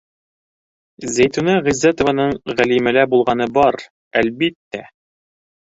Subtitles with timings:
[1.17, 3.81] Зәйтүнә Ғиззәтованың Ғәлимәлә булғаны бар,
[4.25, 4.85] әлбиттә.